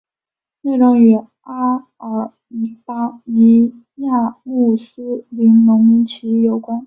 [0.61, 2.33] 内容与阿尔
[2.85, 6.79] 巴尼亚穆斯林农民起义有关。